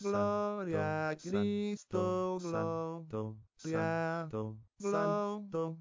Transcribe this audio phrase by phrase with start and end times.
[0.00, 5.78] gloria a Cristo, gloria, santo, santo, santo,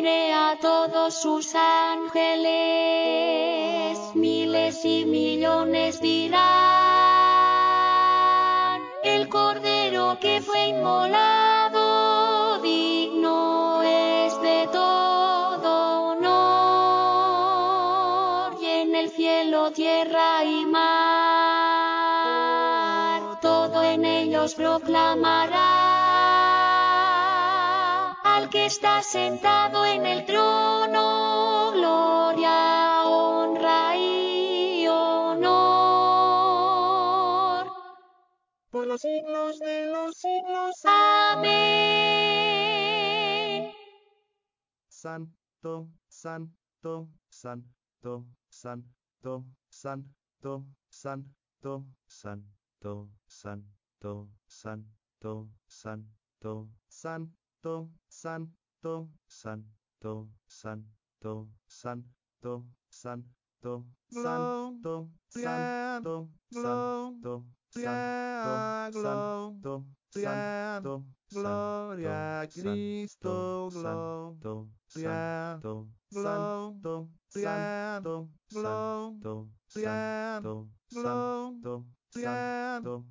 [0.04, 2.44] a todos sus ángeles,
[4.14, 6.42] miles y millones dirán,
[9.04, 17.42] el cordero que fue inmolado, digno es de todo honor,
[18.62, 20.82] y en el cielo, tierra y mar,
[23.40, 26.05] todo en ellos proclamará
[28.66, 35.46] está sentado en el trono, gloria, honra y honor.
[38.72, 40.84] Por los siglos de los siglos.
[40.84, 41.76] Amén.
[44.88, 56.70] Santo, santo, santo, santo, santo, santo, santo, santo, santo, santo, santo,
[58.08, 64.30] santo, santo, santo, santo, santo, santo,
[65.32, 67.46] santo, santo,
[68.92, 83.04] santo, santo, gloria a Cristo, gloria, santo, santo, santo, santo, santo, santo, santo, Santo,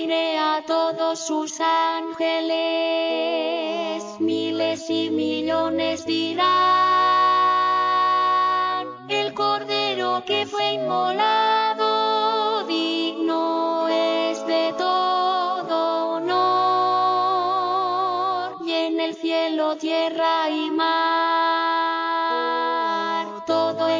[0.00, 2.48] oiré a todos sus ángeles,
[4.18, 6.46] miles y millones dirán,
[9.08, 17.36] el cordero que fue inmolado, digno es de todo honor,
[18.66, 21.50] y en el cielo, tierra y mar,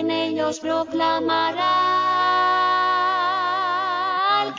[0.09, 1.90] ellos proclamará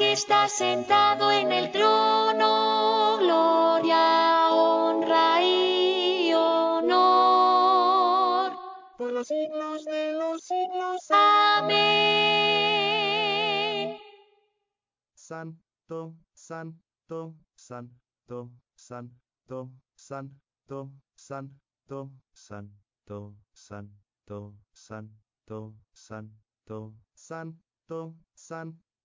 [0.01, 7.31] que está sentado en el trono, gloria, honra y honor.
[8.97, 11.05] por los siglos de los siglos.
[11.11, 11.85] Amén.
[15.13, 24.55] Santo, santo, santo, santo, santo, santo, santo, santo, santo,
[25.93, 28.81] santo, santo, santo,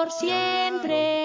[0.00, 1.19] por siempre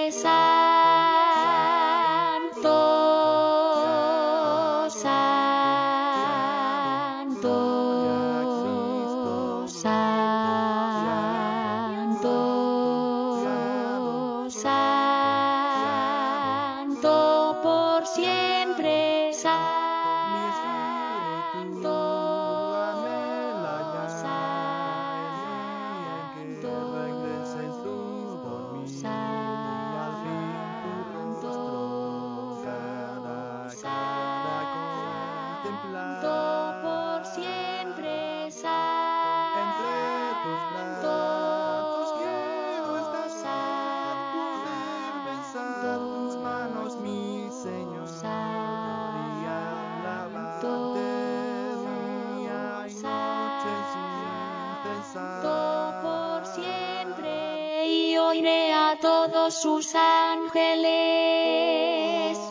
[58.28, 60.86] oiré a todos sus ángeles,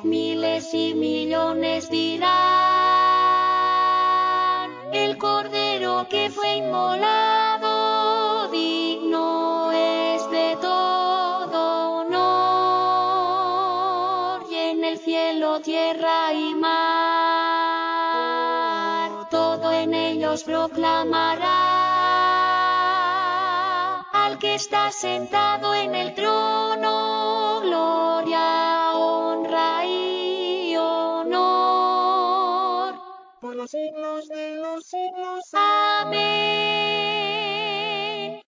[0.05, 2.31] miles y millones dirán,
[4.93, 13.33] el cordero que fue inmolado, digno es de todo honor,
[14.51, 16.71] y en el cielo, tierra y mar,
[19.29, 21.74] todo en ellos proclamará
[24.45, 31.75] que está sentado en el trono, gloria, honra y honor.
[33.41, 35.45] por los siglos de los siglos.
[35.55, 36.85] Amén.